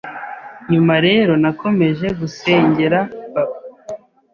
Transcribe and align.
nyuma 0.71 0.93
rero 1.05 1.33
nakomeje 1.41 2.07
gusengera 2.19 2.99
papa 3.33 3.57